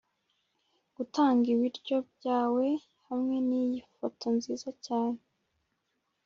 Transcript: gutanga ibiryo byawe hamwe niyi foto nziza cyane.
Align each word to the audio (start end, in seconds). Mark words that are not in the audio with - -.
gutanga 0.95 1.45
ibiryo 1.55 1.97
byawe 2.13 2.67
hamwe 3.07 3.35
niyi 3.47 3.79
foto 3.95 4.25
nziza 4.37 4.69
cyane. 4.85 5.21